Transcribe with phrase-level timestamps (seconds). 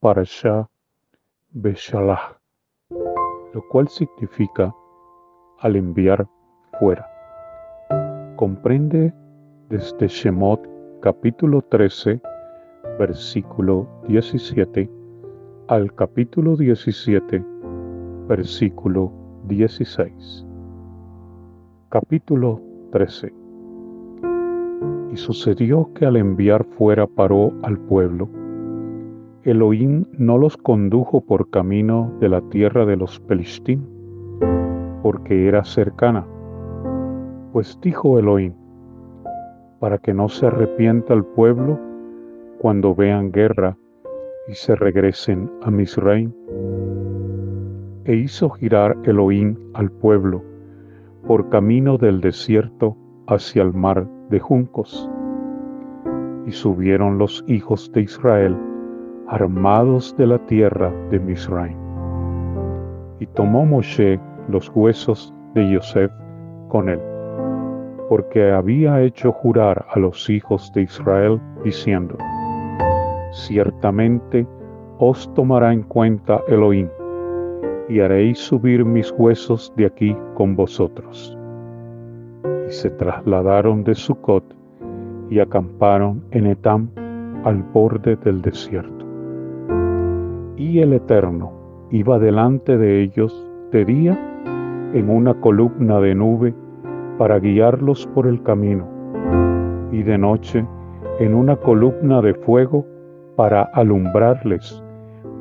[0.00, 0.68] Parashah
[1.52, 2.38] Beshalach,
[2.90, 4.74] lo cual significa
[5.60, 6.26] al enviar
[6.78, 7.06] fuera.
[8.36, 9.14] Comprende
[9.70, 10.60] desde Shemot
[11.00, 12.20] capítulo 13,
[12.98, 14.90] versículo 17,
[15.68, 17.42] al capítulo 17,
[18.28, 19.10] versículo
[19.44, 20.46] 16.
[21.88, 22.60] Capítulo
[22.92, 23.32] 13.
[25.10, 28.28] Y sucedió que al enviar fuera paró al pueblo,
[29.46, 33.86] Elohim no los condujo por camino de la tierra de los Pelistín,
[35.04, 36.26] porque era cercana.
[37.52, 38.54] Pues dijo Elohim,
[39.78, 41.78] para que no se arrepienta el pueblo
[42.58, 43.78] cuando vean guerra
[44.48, 46.32] y se regresen a Misraim.
[48.04, 50.42] E hizo girar Elohim al pueblo
[51.24, 52.96] por camino del desierto
[53.28, 55.08] hacia el mar de juncos.
[56.46, 58.56] Y subieron los hijos de Israel
[59.28, 61.76] armados de la tierra de Misraim.
[63.18, 66.12] Y tomó Moshe los huesos de Yosef
[66.68, 67.00] con él,
[68.08, 72.16] porque había hecho jurar a los hijos de Israel, diciendo,
[73.32, 74.46] Ciertamente
[74.98, 76.88] os tomará en cuenta Elohim,
[77.88, 81.36] y haréis subir mis huesos de aquí con vosotros.
[82.68, 84.44] Y se trasladaron de Sucot
[85.30, 86.90] y acamparon en Etam
[87.44, 88.95] al borde del desierto
[90.56, 91.52] y el Eterno
[91.90, 94.18] iba delante de ellos de día
[94.94, 96.54] en una columna de nube
[97.18, 98.86] para guiarlos por el camino,
[99.92, 100.66] y de noche
[101.18, 102.86] en una columna de fuego
[103.36, 104.82] para alumbrarles,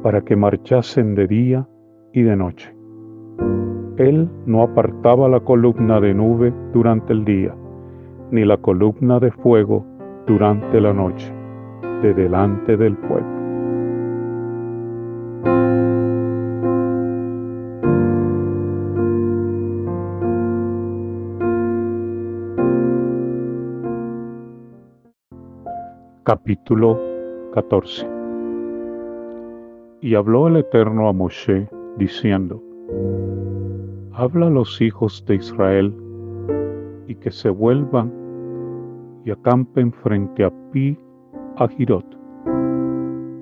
[0.04, 1.68] para que marchasen de día
[2.14, 2.74] y de noche.
[3.98, 7.56] Él no apartaba la columna de nube durante el día,
[8.32, 9.86] ni la columna de fuego
[10.28, 11.34] durante la noche,
[12.02, 13.35] de delante del pueblo.
[26.26, 27.00] Capítulo
[27.54, 28.10] 14
[30.02, 32.64] Y habló el Eterno a Moshe, diciendo,
[34.12, 35.94] Habla a los hijos de Israel,
[37.06, 38.12] y que se vuelvan
[39.24, 40.98] y acampen frente a Pi
[41.58, 42.18] Ajirot,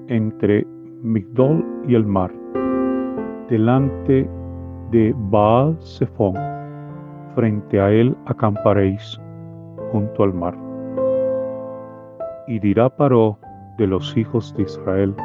[0.08, 0.68] entre
[1.04, 2.34] Migdol y el mar,
[3.50, 4.30] delante
[4.92, 6.36] de Baal Zephon,
[7.34, 9.22] frente a él acamparéis
[9.94, 10.73] junto al mar
[12.48, 13.40] y dirá Paró
[13.78, 15.16] de los hijos de Israel,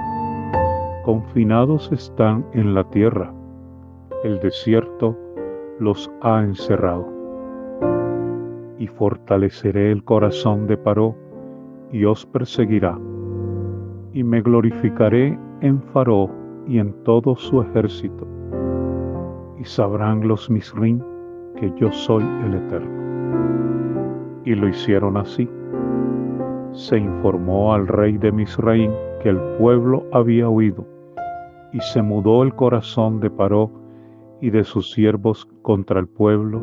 [1.05, 3.33] confinados están en la tierra,
[4.25, 5.17] el desierto
[5.79, 7.07] los ha encerrado.
[8.79, 11.17] Y fortaleceré el corazón de Paró
[11.93, 12.99] y os perseguirá,
[14.13, 16.31] y me glorificaré en Faró
[16.67, 18.27] y en todo su ejército,
[19.59, 21.01] y sabrán los Misrim
[21.57, 22.99] que yo soy el Eterno.
[24.45, 25.49] Y lo hicieron así
[26.79, 30.87] se informó al rey de Misraim que el pueblo había huido,
[31.73, 33.69] y se mudó el corazón de Paró
[34.41, 36.63] y de sus siervos contra el pueblo,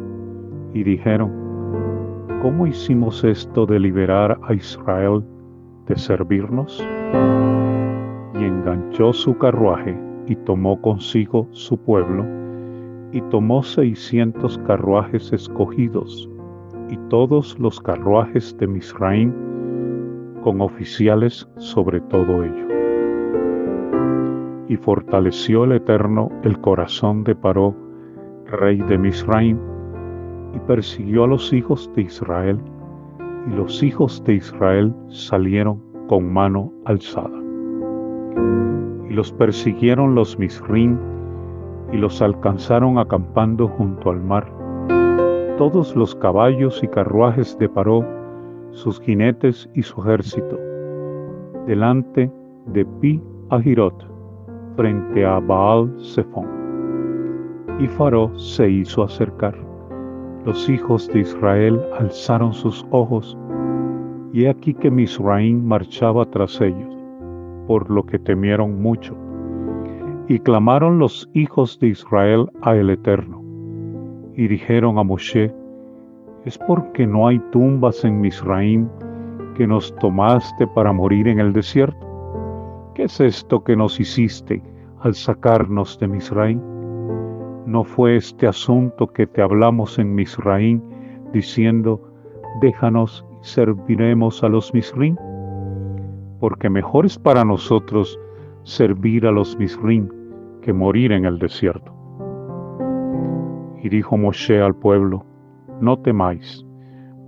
[0.74, 1.34] y dijeron,
[2.42, 5.22] ¿cómo hicimos esto de liberar a Israel
[5.88, 6.82] de servirnos?
[8.36, 12.26] Y enganchó su carruaje y tomó consigo su pueblo,
[13.12, 16.30] y tomó seiscientos carruajes escogidos,
[16.90, 19.55] y todos los carruajes de Misraim
[20.46, 22.68] con oficiales sobre todo ello.
[24.70, 27.76] Y fortaleció el Eterno el corazón de Paró,
[28.46, 29.58] rey de Misraim,
[30.54, 32.60] y persiguió a los hijos de Israel,
[33.48, 37.42] y los hijos de Israel salieron con mano alzada.
[39.10, 41.00] Y los persiguieron los Misrim,
[41.92, 44.46] y los alcanzaron acampando junto al mar.
[45.58, 48.06] Todos los caballos y carruajes de Paró
[48.76, 50.60] sus jinetes y su ejército,
[51.66, 52.30] delante
[52.68, 54.06] de Pi Ahirot,
[54.76, 56.48] frente a Baal Zephon.
[57.80, 59.56] Y Faró se hizo acercar.
[60.46, 63.38] Los hijos de Israel alzaron sus ojos,
[64.34, 66.94] y he aquí que Misraim marchaba tras ellos,
[67.68, 69.16] por lo que temieron mucho.
[70.28, 73.42] Y clamaron los hijos de Israel a el Eterno,
[74.36, 75.54] y dijeron a Moshe,
[76.46, 78.88] es porque no hay tumbas en Misraim
[79.56, 82.06] que nos tomaste para morir en el desierto.
[82.94, 84.62] ¿Qué es esto que nos hiciste
[85.02, 86.62] al sacarnos de Misraim?
[87.66, 90.82] ¿No fue este asunto que te hablamos en Misraim
[91.34, 92.00] diciendo,
[92.62, 95.18] déjanos y serviremos a los Misraim?
[96.40, 98.20] Porque mejor es para nosotros
[98.64, 100.10] servir a los Misrim
[100.62, 101.92] que morir en el desierto.
[103.82, 105.26] Y dijo Moshe al pueblo,
[105.82, 106.66] no temáis,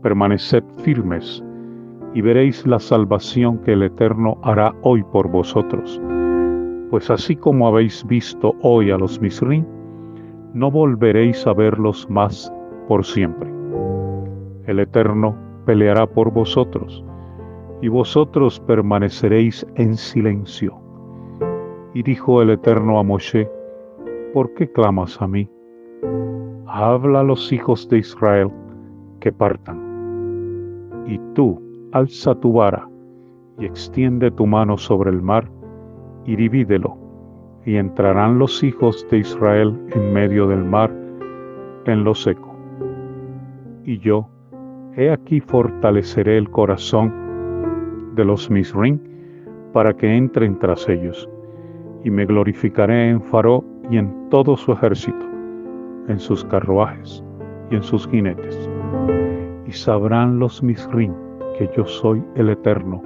[0.02, 1.44] permaneced firmes,
[2.14, 6.02] y veréis la salvación que el Eterno hará hoy por vosotros.
[6.90, 9.66] Pues así como habéis visto hoy a los Misrim,
[10.54, 12.52] no volveréis a verlos más
[12.88, 13.52] por siempre.
[14.66, 15.36] El Eterno
[15.66, 17.04] peleará por vosotros,
[17.82, 20.80] y vosotros permaneceréis en silencio.
[21.94, 23.50] Y dijo el Eterno a Moshe,
[24.34, 25.50] ¿por qué clamas a mí?
[26.80, 28.52] Habla a los hijos de Israel
[29.20, 29.80] que partan.
[31.08, 31.60] Y tú
[31.92, 32.88] alza tu vara
[33.58, 35.50] y extiende tu mano sobre el mar
[36.26, 36.96] y divídelo,
[37.66, 40.94] y entrarán los hijos de Israel en medio del mar
[41.86, 42.56] en lo seco.
[43.84, 44.30] Y yo,
[44.96, 47.12] he aquí fortaleceré el corazón
[48.14, 49.00] de los Misrim
[49.74, 51.28] para que entren tras ellos,
[52.04, 55.26] y me glorificaré en Faró y en todo su ejército,
[56.08, 57.24] en sus carruajes
[57.70, 58.70] y en sus jinetes.
[59.66, 61.14] Y sabrán los Misrim
[61.58, 63.02] que yo soy el Eterno,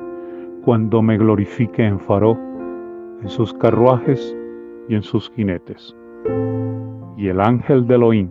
[0.64, 2.38] cuando me glorifique en Faró,
[3.22, 4.36] en sus carruajes
[4.90, 5.96] y en sus jinetes.
[7.18, 8.30] Y el ángel de Elohim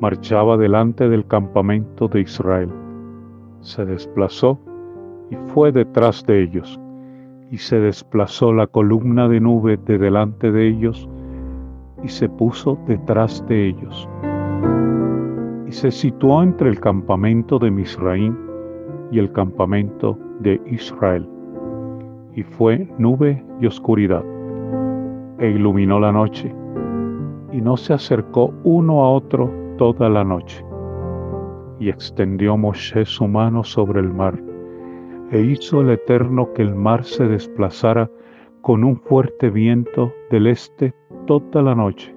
[0.00, 2.70] marchaba delante del campamento de Israel.
[3.60, 4.60] Se desplazó
[5.30, 6.78] y fue detrás de ellos,
[7.50, 11.08] y se desplazó la columna de nube de delante de ellos,
[12.02, 14.08] y se puso detrás de ellos.
[15.66, 18.36] Y se situó entre el campamento de Misraín
[19.10, 21.28] y el campamento de Israel.
[22.34, 24.24] Y fue nube y oscuridad,
[25.38, 26.54] e iluminó la noche,
[27.52, 30.64] y no se acercó uno a otro toda la noche.
[31.78, 34.38] Y extendió Moshe su mano sobre el mar,
[35.30, 38.10] e hizo el Eterno que el mar se desplazara
[38.60, 40.94] con un fuerte viento del este
[41.26, 42.14] toda la noche.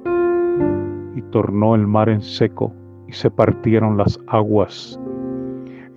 [1.15, 2.73] Y tornó el mar en seco,
[3.07, 4.99] y se partieron las aguas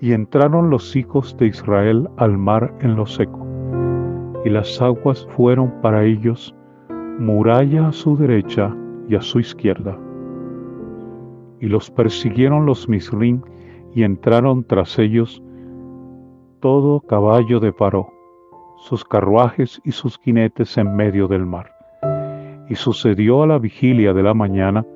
[0.03, 3.47] y entraron los hijos de Israel al mar en lo seco,
[4.44, 6.53] y las aguas fueron para ellos
[7.20, 8.76] muralla a su derecha
[9.09, 9.97] y a su izquierda.
[11.61, 13.43] Y los persiguieron los Misrim
[13.94, 15.41] y entraron tras ellos
[16.58, 18.12] todo caballo de Paró,
[18.79, 21.81] sus carruajes y sus jinetes en medio del mar.
[22.72, 24.86] Y sucedió a la vigilia de la mañana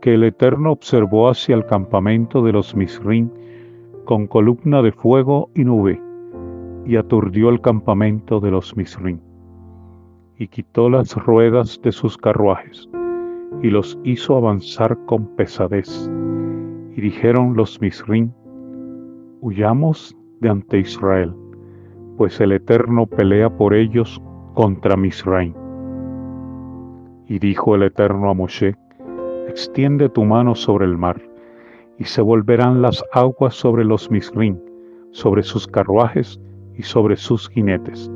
[0.00, 3.30] que el Eterno observó hacia el campamento de los Misrim
[4.04, 6.02] con columna de fuego y nube,
[6.84, 9.20] y aturdió el campamento de los Misrim,
[10.38, 12.90] y quitó las ruedas de sus carruajes,
[13.62, 16.10] y los hizo avanzar con pesadez.
[16.96, 18.32] Y dijeron los Misrim,
[19.40, 21.32] huyamos de ante Israel,
[22.16, 24.20] pues el Eterno pelea por ellos
[24.54, 25.59] contra Misraim.
[27.30, 28.74] Y dijo el Eterno a Moshe,
[29.46, 31.22] extiende tu mano sobre el mar,
[31.96, 34.58] y se volverán las aguas sobre los Misrim,
[35.12, 36.40] sobre sus carruajes
[36.76, 38.10] y sobre sus jinetes.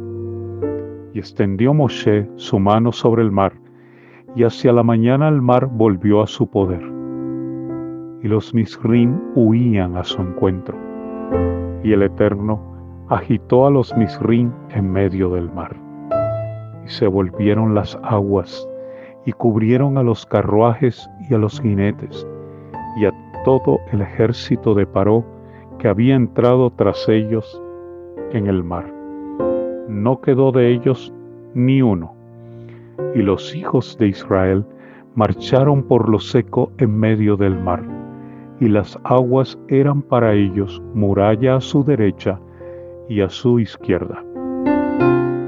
[1.12, 3.52] Y extendió Moshe su mano sobre el mar,
[4.34, 6.82] y hacia la mañana el mar volvió a su poder.
[8.20, 10.76] Y los Misrim huían a su encuentro,
[11.84, 12.60] y el Eterno
[13.10, 15.76] agitó a los Misrim en medio del mar.
[16.84, 18.68] Y se volvieron las aguas,
[19.26, 22.26] y cubrieron a los carruajes y a los jinetes,
[22.96, 23.12] y a
[23.44, 25.24] todo el ejército de Paró
[25.78, 27.60] que había entrado tras ellos
[28.32, 28.92] en el mar.
[29.88, 31.12] No quedó de ellos
[31.54, 32.14] ni uno.
[33.14, 34.64] Y los hijos de Israel
[35.14, 37.82] marcharon por lo seco en medio del mar,
[38.60, 42.40] y las aguas eran para ellos muralla a su derecha
[43.08, 44.22] y a su izquierda.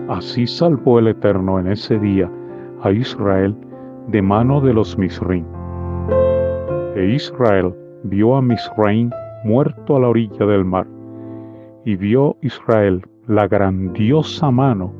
[0.08, 2.30] Así salvó el Eterno en ese día
[2.82, 3.56] a Israel
[4.08, 5.44] de mano de los Misrim.
[6.94, 9.10] E Israel vio a Misraim
[9.44, 10.86] muerto a la orilla del mar,
[11.84, 14.92] y vio Israel la grandiosa mano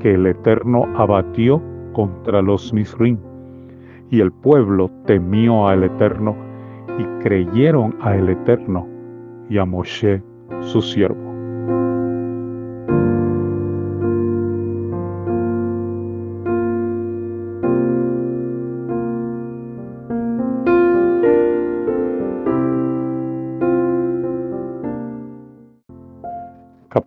[0.00, 3.18] que el Eterno abatió contra los Misrim,
[4.10, 6.34] y el pueblo temió al Eterno
[6.98, 8.86] y creyeron a el Eterno
[9.48, 10.22] y a Moshe
[10.60, 11.23] su siervo.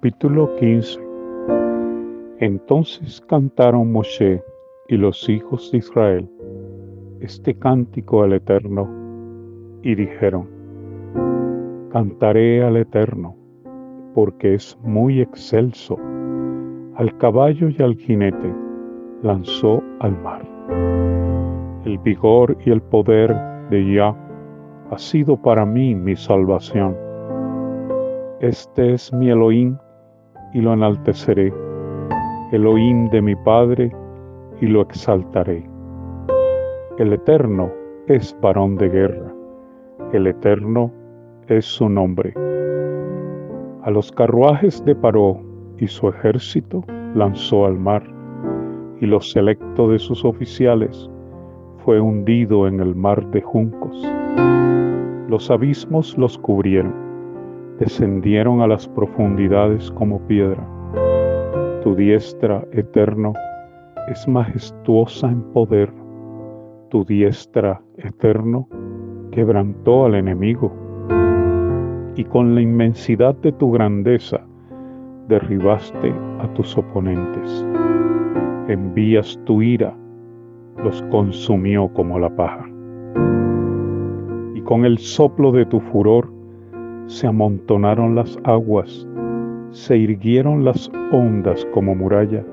[0.08, 1.02] Capítulo 15
[2.40, 4.42] Entonces cantaron Moshe
[4.88, 6.30] y los hijos de Israel
[7.20, 8.90] este cántico al Eterno
[9.84, 10.48] y dijeron,
[11.92, 13.36] Cantaré al Eterno,
[14.16, 15.98] porque es muy excelso,
[16.96, 18.56] al caballo y al jinete,
[19.24, 20.48] lanzó al mar.
[21.84, 23.36] El vigor y el poder
[23.70, 24.16] de Yah
[24.90, 26.96] ha sido para mí mi salvación.
[28.40, 29.78] Este es mi Elohim
[30.54, 31.54] y lo enalteceré,
[32.52, 33.92] Elohim de mi Padre
[34.62, 35.68] y lo exaltaré.
[36.98, 37.70] El Eterno
[38.08, 39.34] es varón de guerra,
[40.14, 40.92] el Eterno
[41.48, 42.34] es su nombre.
[43.84, 45.40] A los carruajes de Paró
[45.78, 46.84] y su ejército
[47.16, 48.04] lanzó al mar,
[49.00, 51.10] y lo selecto de sus oficiales
[51.86, 53.96] fue hundido en el mar de juncos.
[55.30, 56.94] Los abismos los cubrieron,
[57.80, 60.68] descendieron a las profundidades como piedra.
[61.84, 63.34] Tu diestra, eterno,
[64.08, 65.92] es majestuosa en poder.
[66.90, 68.68] Tu diestra, eterno,
[69.32, 70.72] quebrantó al enemigo.
[72.16, 74.42] Y con la inmensidad de tu grandeza,
[75.28, 77.66] derribaste a tus oponentes.
[78.68, 79.96] Envías tu ira,
[80.84, 82.66] los consumió como la paja.
[84.56, 86.37] Y con el soplo de tu furor
[87.08, 89.08] se amontonaron las aguas,
[89.72, 92.44] se irguieron las ondas como muralla,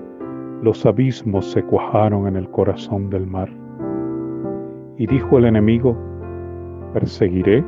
[0.62, 3.50] los abismos se cuajaron en el corazón del mar.
[4.96, 5.96] Y dijo el enemigo,
[6.92, 7.62] perseguiré,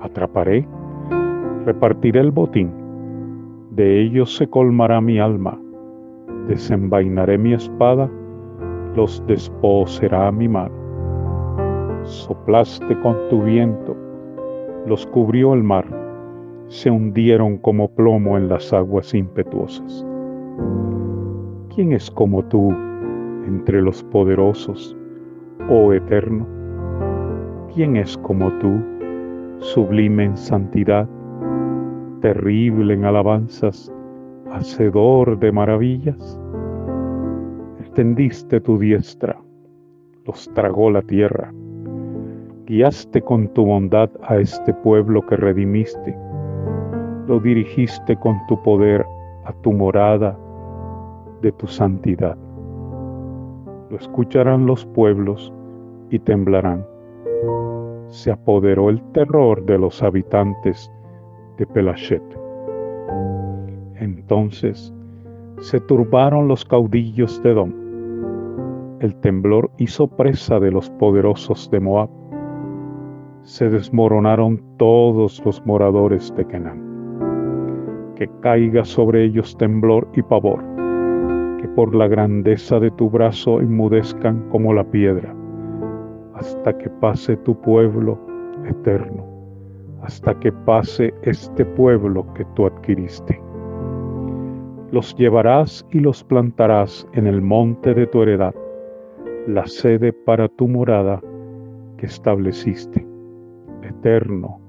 [0.00, 0.68] atraparé,
[1.64, 2.78] repartiré el botín
[3.78, 5.56] de ellos se colmará mi alma,
[6.48, 8.10] desenvainaré mi espada,
[8.96, 10.74] los desposerá mi mano.
[12.02, 13.96] Soplaste con tu viento,
[14.84, 15.86] los cubrió el mar,
[16.68, 20.06] se hundieron como plomo en las aguas impetuosas.
[21.74, 22.70] ¿Quién es como tú
[23.46, 24.96] entre los poderosos,
[25.68, 26.46] oh eterno?
[27.74, 28.80] ¿Quién es como tú,
[29.60, 31.08] sublime en santidad?
[32.20, 33.92] terrible en alabanzas,
[34.50, 36.40] hacedor de maravillas.
[37.80, 39.38] Extendiste tu diestra,
[40.24, 41.52] los tragó la tierra.
[42.66, 46.16] Guiaste con tu bondad a este pueblo que redimiste.
[47.28, 49.04] Lo dirigiste con tu poder
[49.44, 50.34] a tu morada
[51.42, 52.38] de tu santidad.
[53.90, 55.52] Lo escucharán los pueblos
[56.08, 56.86] y temblarán.
[58.08, 60.90] Se apoderó el terror de los habitantes
[61.58, 62.22] de Pelashet.
[63.96, 64.94] Entonces
[65.60, 67.72] se turbaron los caudillos de Edom.
[69.00, 72.08] El temblor hizo presa de los poderosos de Moab.
[73.42, 76.87] Se desmoronaron todos los moradores de Canaán.
[78.18, 80.62] Que caiga sobre ellos temblor y pavor,
[81.60, 85.34] que por la grandeza de tu brazo inmudezcan como la piedra,
[86.34, 88.18] hasta que pase tu pueblo
[88.66, 89.38] eterno
[90.02, 93.40] hasta que pase este pueblo que tú adquiriste.
[94.90, 98.54] Los llevarás y los plantarás en el monte de tu heredad,
[99.46, 101.20] la sede para tu morada
[101.98, 103.06] que estableciste.
[103.82, 104.60] Eterno,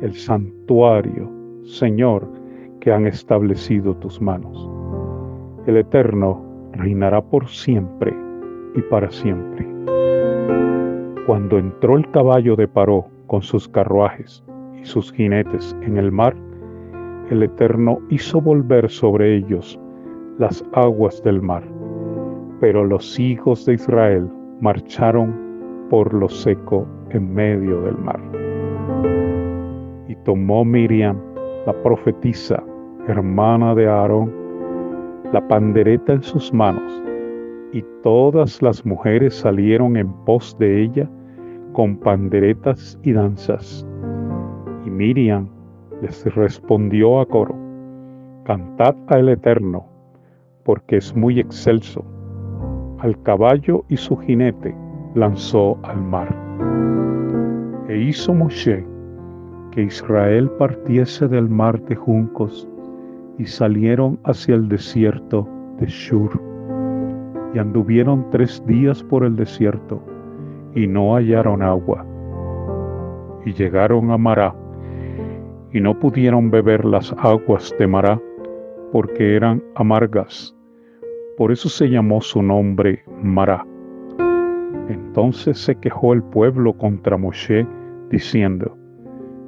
[0.00, 1.30] el santuario,
[1.62, 2.28] Señor,
[2.84, 4.70] que han establecido tus manos.
[5.66, 8.14] El Eterno reinará por siempre
[8.76, 9.66] y para siempre.
[11.26, 14.44] Cuando entró el caballo de Paró con sus carruajes,
[14.82, 16.36] sus jinetes en el mar,
[17.30, 19.80] el Eterno hizo volver sobre ellos
[20.38, 21.62] las aguas del mar.
[22.60, 24.28] Pero los hijos de Israel
[24.60, 25.34] marcharon
[25.88, 28.20] por lo seco en medio del mar.
[30.06, 31.18] Y tomó Miriam,
[31.64, 32.62] la profetisa,
[33.08, 34.32] hermana de Aarón,
[35.32, 37.02] la pandereta en sus manos,
[37.72, 41.10] y todas las mujeres salieron en pos de ella
[41.72, 43.86] con panderetas y danzas
[44.84, 45.48] y Miriam
[46.02, 47.54] les respondió a coro,
[48.44, 49.86] Cantad al Eterno,
[50.64, 52.04] porque es muy excelso.
[52.98, 54.74] Al caballo y su jinete
[55.14, 56.34] lanzó al mar.
[57.88, 58.84] E hizo Moshe
[59.70, 62.68] que Israel partiese del mar de juncos
[63.38, 65.48] y salieron hacia el desierto
[65.78, 66.40] de Shur.
[67.54, 70.02] Y anduvieron tres días por el desierto
[70.74, 72.04] y no hallaron agua.
[73.44, 74.54] Y llegaron a Mará
[75.72, 78.20] y no pudieron beber las aguas de Mará
[78.92, 80.54] porque eran amargas.
[81.36, 83.66] Por eso se llamó su nombre Mará.
[84.88, 87.66] Entonces se quejó el pueblo contra Moshe,
[88.10, 88.76] diciendo,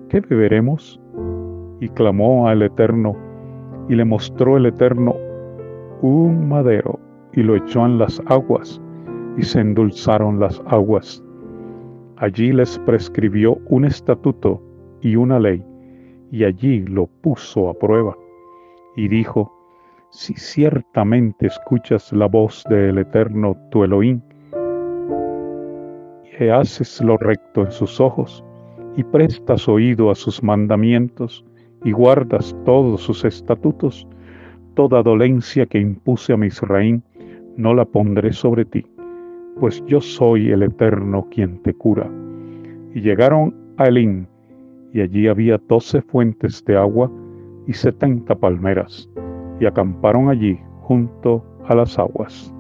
[0.09, 1.01] ¿qué beberemos?
[1.81, 3.17] Y clamó al Eterno,
[3.89, 5.15] y le mostró el Eterno
[6.03, 6.99] un madero,
[7.33, 8.81] y lo echó en las aguas,
[9.37, 11.23] y se endulzaron las aguas.
[12.17, 14.63] Allí les prescribió un estatuto
[15.03, 15.63] y una ley,
[16.31, 18.17] y allí lo puso a prueba.
[18.97, 19.53] Y dijo,
[20.11, 24.21] si ciertamente escuchas la voz del Eterno tu Elohim,
[26.39, 28.45] y haces lo recto en sus ojos,
[28.97, 31.45] y prestas oído a sus mandamientos,
[31.85, 34.07] y guardas todos sus estatutos,
[34.75, 37.03] toda dolencia que impuse a Misraín,
[37.57, 38.85] no la pondré sobre ti,
[39.61, 42.11] pues yo soy el Eterno quien te cura.
[42.95, 44.27] Y llegaron a Elín,
[44.93, 47.11] y allí había doce fuentes de agua
[47.67, 49.09] y setenta palmeras,
[49.61, 52.56] y acamparon allí junto a las aguas.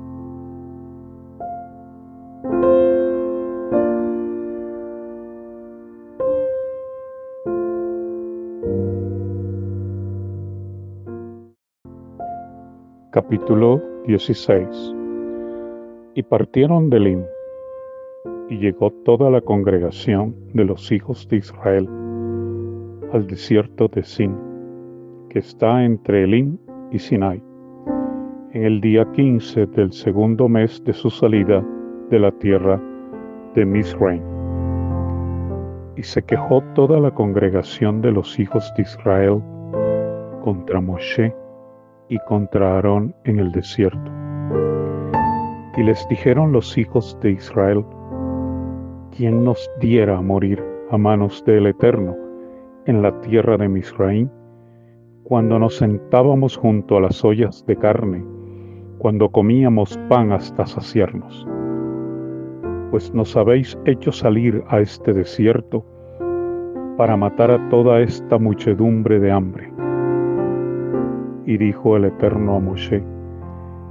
[13.17, 14.95] Capítulo 16
[16.13, 17.25] Y partieron de Elim,
[18.51, 21.89] y llegó toda la congregación de los hijos de Israel
[23.15, 24.37] al desierto de Sin,
[25.31, 26.59] que está entre Elim
[26.93, 27.43] y Sinai,
[28.53, 31.65] en el día 15 del segundo mes de su salida
[32.11, 32.79] de la tierra
[33.55, 34.21] de Misraim.
[35.97, 39.43] Y se quejó toda la congregación de los hijos de Israel
[40.45, 41.35] contra Moshe
[42.09, 44.11] y contra Aarón en el desierto.
[45.77, 47.85] Y les dijeron los hijos de Israel,
[49.17, 52.17] ¿quién nos diera a morir a manos del Eterno
[52.87, 54.29] en la tierra de Misraim?
[55.25, 58.25] Cuando nos sentábamos junto a las ollas de carne,
[58.99, 61.47] cuando comíamos pan hasta saciarnos.
[62.91, 65.85] Pues nos habéis hecho salir a este desierto
[66.97, 69.77] para matar a toda esta muchedumbre de hambre.
[71.47, 73.03] Y dijo el Eterno a Moshe,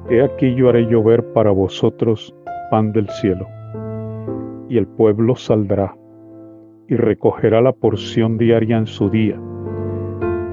[0.09, 2.35] He aquí yo haré llover para vosotros
[2.69, 3.47] pan del cielo
[4.69, 5.95] y el pueblo saldrá
[6.88, 9.39] y recogerá la porción diaria en su día,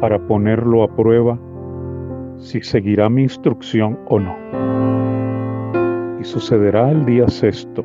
[0.01, 1.39] para ponerlo a prueba
[2.39, 4.35] si seguirá mi instrucción o no.
[6.21, 7.85] Y sucederá el día sexto,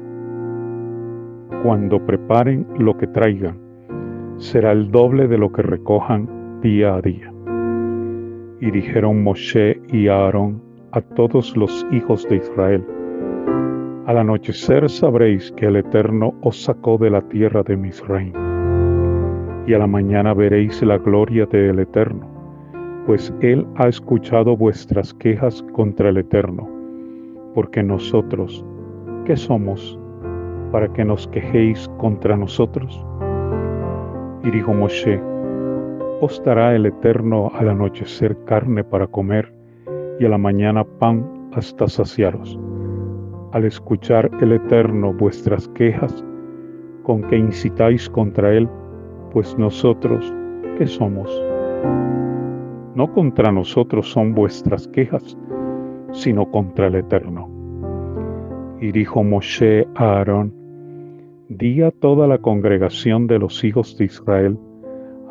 [1.64, 3.60] cuando preparen lo que traigan,
[4.38, 7.37] será el doble de lo que recojan día a día.
[8.60, 12.84] Y dijeron Moshe y Aarón a todos los hijos de Israel,
[14.08, 18.32] al anochecer sabréis que el Eterno os sacó de la tierra de Misraim.
[19.68, 22.26] Y a la mañana veréis la gloria del Eterno,
[23.06, 26.70] pues Él ha escuchado vuestras quejas contra el Eterno.
[27.54, 28.66] Porque nosotros,
[29.26, 30.00] ¿qué somos
[30.72, 33.06] para que nos quejéis contra nosotros?
[34.46, 35.22] Y dijo Moshe,
[36.22, 39.54] os el Eterno al anochecer carne para comer
[40.20, 42.58] y a la mañana pan hasta saciaros
[43.52, 46.24] al escuchar el Eterno vuestras quejas,
[47.04, 48.70] con que incitáis contra Él,
[49.32, 50.34] pues nosotros,
[50.78, 51.30] ¿qué somos?
[52.96, 55.38] No contra nosotros son vuestras quejas,
[56.12, 57.50] sino contra el Eterno.
[58.80, 60.54] Y dijo Moshe a Aarón,
[61.50, 64.60] di a toda la congregación de los hijos de Israel,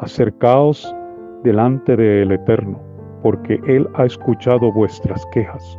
[0.01, 0.95] acercaos
[1.43, 2.81] delante del Eterno,
[3.23, 5.79] porque Él ha escuchado vuestras quejas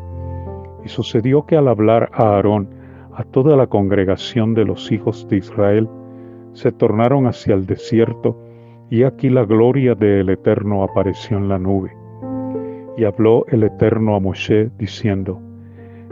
[0.88, 2.69] y sucedió que al hablar a Aarón,
[3.13, 5.89] a toda la congregación de los hijos de Israel,
[6.53, 8.38] se tornaron hacia el desierto,
[8.89, 11.91] y aquí la gloria del Eterno apareció en la nube.
[12.95, 15.41] Y habló el Eterno a Moshe, diciendo,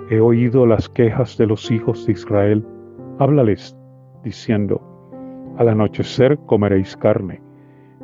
[0.10, 2.66] He oído las quejas de los hijos de Israel,
[3.18, 3.78] háblales,
[4.24, 4.82] diciendo,
[5.58, 7.42] Al anochecer comeréis carne,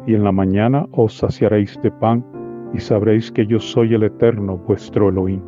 [0.05, 2.25] y en la mañana os saciaréis de pan,
[2.73, 5.41] y sabréis que yo soy el Eterno vuestro Elohim.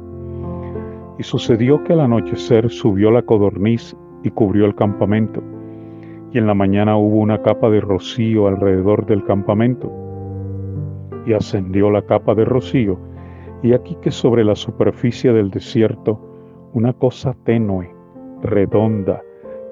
[1.18, 5.42] Y sucedió que al anochecer subió la codorniz y cubrió el campamento,
[6.32, 9.92] y en la mañana hubo una capa de rocío alrededor del campamento.
[11.26, 13.00] Y ascendió la capa de rocío,
[13.62, 16.20] y aquí que sobre la superficie del desierto
[16.74, 17.92] una cosa tenue,
[18.42, 19.22] redonda,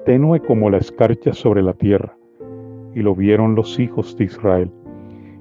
[0.06, 2.16] tenue como la escarcha sobre la tierra.
[2.94, 4.70] Y lo vieron los hijos de Israel.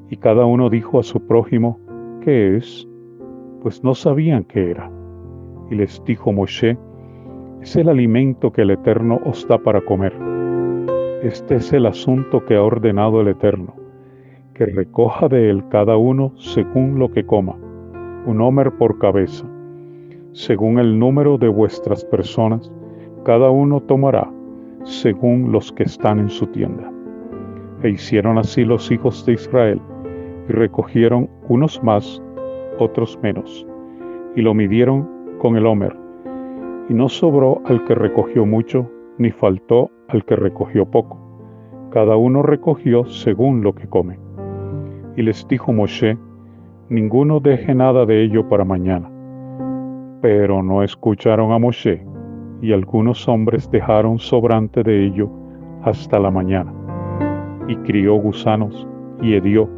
[0.09, 1.79] Y cada uno dijo a su prójimo,
[2.21, 2.87] ¿qué es?
[3.61, 4.91] Pues no sabían qué era.
[5.69, 6.77] Y les dijo Moshe,
[7.61, 10.13] es el alimento que el Eterno os da para comer.
[11.23, 13.75] Este es el asunto que ha ordenado el Eterno,
[14.55, 17.55] que recoja de él cada uno según lo que coma,
[18.25, 19.45] un homer por cabeza.
[20.31, 22.71] Según el número de vuestras personas,
[23.23, 24.31] cada uno tomará
[24.83, 26.91] según los que están en su tienda.
[27.83, 29.81] E hicieron así los hijos de Israel,
[30.47, 32.21] y recogieron unos más,
[32.77, 33.65] otros menos,
[34.35, 35.95] y lo midieron con el Homer,
[36.89, 41.17] y no sobró al que recogió mucho, ni faltó al que recogió poco.
[41.91, 44.19] Cada uno recogió según lo que come.
[45.17, 46.17] Y les dijo Moshe,
[46.89, 49.09] ninguno deje nada de ello para mañana,
[50.21, 52.05] Pero no escucharon a Moshe,
[52.61, 55.29] y algunos hombres dejaron sobrante de ello
[55.83, 56.80] hasta la mañana.
[57.67, 58.87] Y crió gusanos,
[59.21, 59.69] y hedió,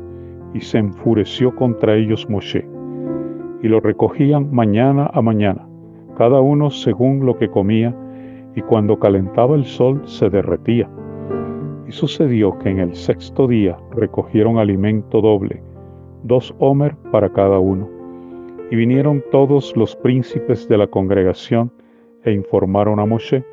[0.53, 2.65] y se enfureció contra ellos Moshe.
[3.61, 5.67] Y lo recogían mañana a mañana,
[6.17, 7.95] cada uno según lo que comía,
[8.55, 10.89] y cuando calentaba el sol se derretía.
[11.87, 15.61] Y sucedió que en el sexto día recogieron alimento doble,
[16.23, 17.89] dos homer para cada uno.
[18.71, 21.71] Y vinieron todos los príncipes de la congregación
[22.23, 23.43] e informaron a Moshe.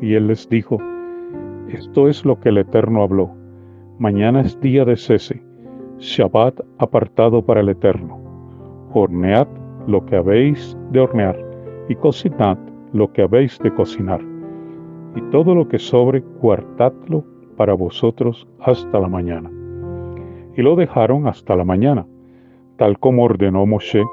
[0.00, 0.78] Y él les dijo,
[1.72, 3.30] Esto es lo que el Eterno habló.
[3.98, 5.42] Mañana es día de cese,
[5.98, 8.18] Shabbat apartado para el Eterno.
[8.92, 9.48] Hornead
[9.86, 11.38] lo que habéis de hornear
[11.88, 12.58] y cocinad
[12.92, 14.20] lo que habéis de cocinar.
[15.16, 17.24] Y todo lo que sobre, guardadlo
[17.56, 19.50] para vosotros hasta la mañana
[20.56, 22.06] y lo dejaron hasta la mañana,
[22.76, 24.04] tal como ordenó Moshe,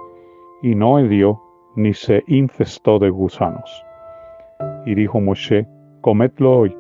[0.62, 1.42] y no hedió
[1.76, 3.84] ni se infestó de gusanos.
[4.86, 5.68] Y dijo Moshe,
[6.02, 6.78] comedlo hoy,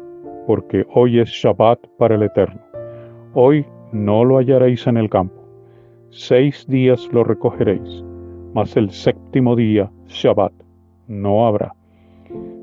[0.47, 2.61] porque hoy es Shabbat para el Eterno.
[3.33, 5.35] Hoy no lo hallaréis en el campo.
[6.09, 8.03] Seis días lo recogeréis,
[8.53, 10.53] mas el séptimo día, Shabbat,
[11.07, 11.75] no habrá.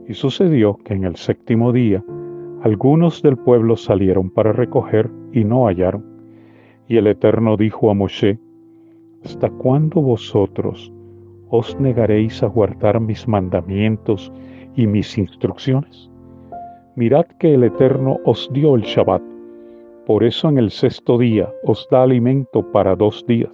[0.09, 2.03] Y sucedió que en el séptimo día
[2.63, 6.07] algunos del pueblo salieron para recoger y no hallaron.
[6.89, 8.39] Y el Eterno dijo a Moshe,
[9.25, 10.91] ¿hasta cuándo vosotros
[11.51, 14.33] os negaréis a guardar mis mandamientos
[14.75, 16.11] y mis instrucciones?
[16.97, 19.21] Mirad que el Eterno os dio el Shabbat,
[20.07, 23.51] por eso en el sexto día os da alimento para dos días,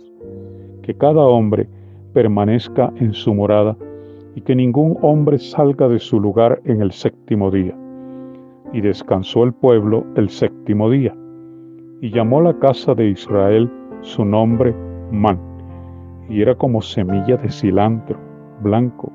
[0.82, 1.66] que cada hombre
[2.12, 3.78] permanezca en su morada
[4.34, 7.74] y que ningún hombre salga de su lugar en el séptimo día.
[8.74, 11.16] Y descansó el pueblo el séptimo día
[12.02, 13.70] y llamó la casa de Israel
[14.02, 14.74] su nombre
[15.10, 15.40] Man,
[16.28, 18.18] y era como semilla de cilantro
[18.62, 19.10] blanco,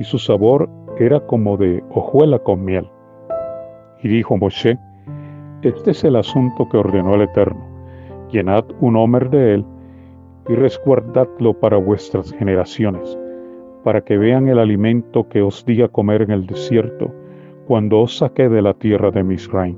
[0.00, 0.66] y su sabor
[0.98, 2.88] era como de hojuela con miel.
[4.06, 4.78] Y dijo Moshe,
[5.62, 7.66] este es el asunto que ordenó el Eterno,
[8.30, 9.64] llenad un homer de él
[10.48, 13.18] y resguardadlo para vuestras generaciones,
[13.82, 17.12] para que vean el alimento que os di a comer en el desierto,
[17.66, 19.74] cuando os saqué de la tierra de Misraim.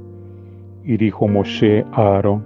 [0.84, 2.44] Y dijo Moshe a Aarón,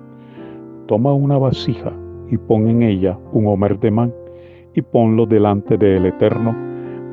[0.87, 1.93] toma una vasija
[2.31, 4.15] y pon en ella un homer de man
[4.77, 6.55] y ponlo delante del Eterno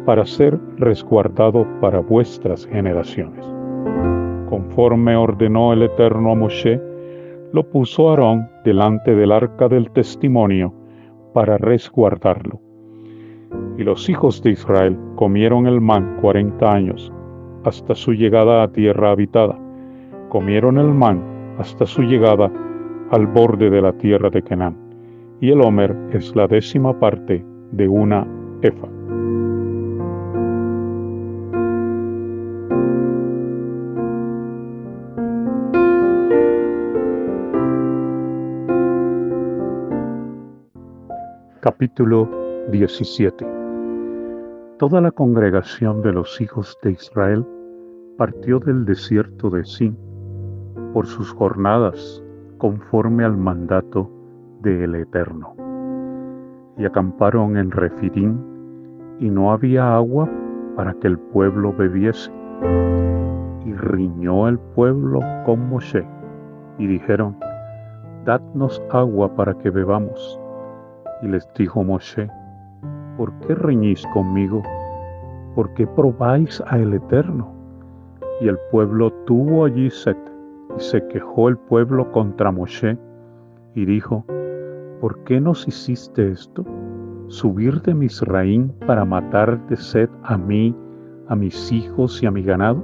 [0.06, 3.44] para ser resguardado para vuestras generaciones.
[4.50, 6.82] Conforme ordenó el Eterno a Moshe,
[7.54, 10.74] lo puso Aarón delante del arca del testimonio
[11.34, 12.60] para resguardarlo.
[13.78, 17.12] Y los hijos de Israel comieron el man cuarenta años,
[17.64, 19.58] hasta su llegada a tierra habitada.
[20.30, 21.24] Comieron el man
[21.58, 22.52] hasta su llegada
[23.12, 24.78] al borde de la tierra de Canaán,
[25.42, 28.28] y el Homer es la décima parte de una
[28.62, 28.99] efa.
[41.62, 42.30] Capítulo
[42.72, 43.46] 17
[44.78, 47.46] Toda la congregación de los hijos de Israel
[48.18, 49.98] partió del desierto de Sin
[50.94, 52.24] por sus jornadas
[52.60, 54.10] conforme al mandato
[54.62, 55.54] del Eterno.
[56.78, 58.40] Y acamparon en Refidim,
[59.20, 60.30] y no había agua
[60.78, 62.32] para que el pueblo bebiese.
[63.66, 66.08] Y riñó el pueblo con Moshe,
[66.78, 67.36] y dijeron,
[68.24, 70.40] Dadnos agua para que bebamos.
[71.22, 72.30] Y les dijo Moshe,
[73.18, 74.64] ¿por qué reñís conmigo?
[75.56, 77.52] ¿Por qué probáis a el Eterno?
[78.42, 80.16] Y el pueblo tuvo allí sed
[80.78, 82.98] y se quejó el pueblo contra Moshe
[83.76, 84.24] y dijo,
[85.02, 86.64] ¿por qué nos hiciste esto?
[87.28, 90.76] ¿Subir de Misraín para matar de sed a mí,
[91.28, 92.82] a mis hijos y a mi ganado?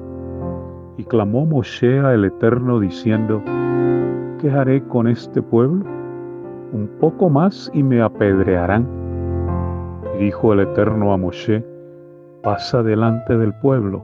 [0.97, 3.41] Y clamó Moshe al Eterno diciendo,
[4.39, 5.94] ¿qué haré con este pueblo?
[6.75, 8.85] Un poco más y me apedrearán.
[10.13, 11.63] Y dijo el Eterno a Moshe,
[12.43, 14.03] pasa delante del pueblo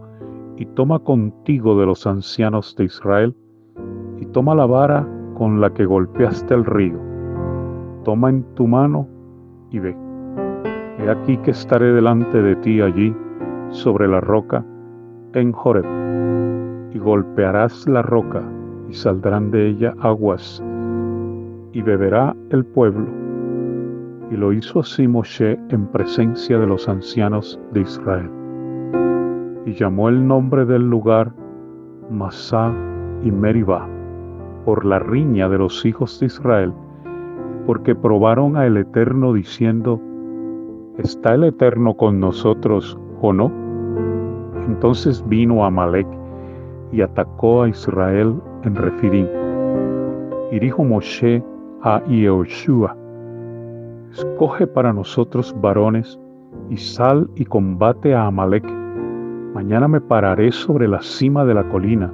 [0.56, 3.36] y toma contigo de los ancianos de Israel
[4.22, 6.98] y toma la vara con la que golpeaste el río.
[8.06, 9.06] Toma en tu mano
[9.70, 9.94] y ve.
[10.98, 13.14] He aquí que estaré delante de ti allí,
[13.72, 14.64] sobre la roca,
[15.34, 15.86] en Joreb,
[16.94, 18.42] y golpearás la roca,
[18.88, 20.64] y saldrán de ella aguas,
[21.74, 23.08] y beberá el pueblo.
[24.32, 28.30] Y lo hizo así Moshe en presencia de los ancianos de Israel.
[29.66, 31.34] Y llamó el nombre del lugar
[32.10, 32.74] Masá
[33.24, 33.88] y Meribah
[34.66, 36.74] por la riña de los hijos de Israel,
[37.66, 40.00] porque probaron a el Eterno diciendo,
[40.98, 43.52] ¿está el Eterno con nosotros o no?
[44.68, 46.08] Entonces vino Amalek
[46.92, 49.28] y atacó a Israel en Refidim.
[50.52, 51.44] Y dijo Moshe
[51.84, 52.96] a Yehoshua,
[54.12, 56.20] escoge para nosotros varones
[56.70, 58.66] y sal y combate a Amalek.
[59.54, 62.12] Mañana me pararé sobre la cima de la colina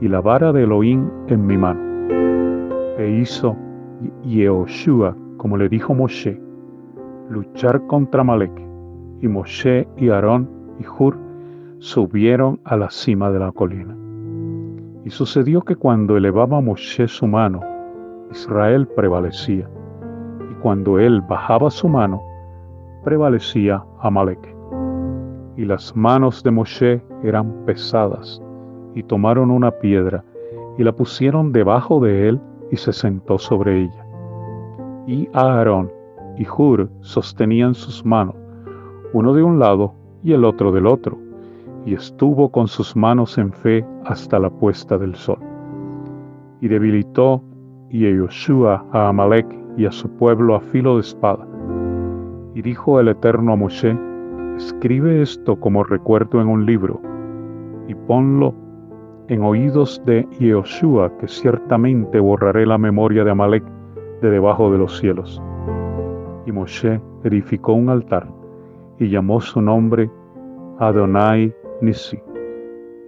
[0.00, 1.80] y la vara de Elohim en mi mano.
[2.98, 3.56] E hizo
[4.24, 6.40] Yehoshua, como le dijo Moshe,
[7.28, 8.52] luchar contra Amalek.
[9.20, 11.16] Y Moshe y Aarón y Hur
[11.78, 13.96] subieron a la cima de la colina.
[15.04, 17.75] Y sucedió que cuando elevaba Moshe su mano,
[18.30, 19.68] Israel prevalecía,
[20.50, 22.22] y cuando él bajaba su mano,
[23.04, 24.54] prevalecía Amalek.
[25.56, 28.42] Y las manos de Moshe eran pesadas,
[28.94, 30.24] y tomaron una piedra,
[30.78, 34.06] y la pusieron debajo de él, y se sentó sobre ella.
[35.06, 35.90] Y Aarón
[36.36, 38.34] y Hur sostenían sus manos,
[39.12, 41.16] uno de un lado y el otro del otro,
[41.84, 45.38] y estuvo con sus manos en fe hasta la puesta del sol.
[46.60, 47.42] Y debilitó
[47.90, 49.46] Yehoshua a Amalek
[49.76, 51.46] y a su pueblo a filo de espada.
[52.54, 53.96] Y dijo el Eterno a Moshe,
[54.56, 57.00] escribe esto como recuerdo en un libro,
[57.88, 58.54] y ponlo
[59.28, 63.64] en oídos de Yehoshua, que ciertamente borraré la memoria de Amalek
[64.22, 65.42] de debajo de los cielos.
[66.46, 68.26] Y Moshe edificó un altar
[68.98, 70.10] y llamó su nombre
[70.78, 72.18] Adonai Nisi,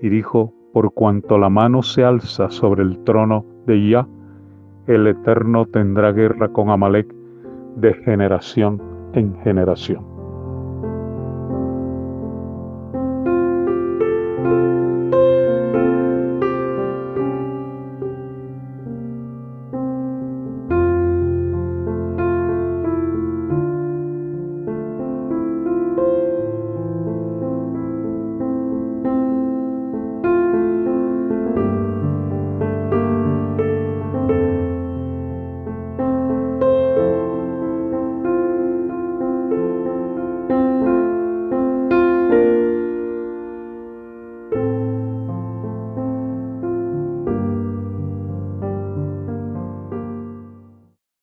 [0.02, 4.06] y dijo, por cuanto la mano se alza sobre el trono de Yah,
[4.88, 7.14] el Eterno tendrá guerra con Amalek
[7.76, 10.17] de generación en generación.